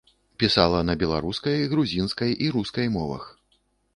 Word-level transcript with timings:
Пісала 0.43 0.79
на 0.89 0.93
беларускай, 1.03 1.67
грузінскай 1.75 2.31
і 2.47 2.49
рускай 2.55 2.87
мовах. 2.99 3.29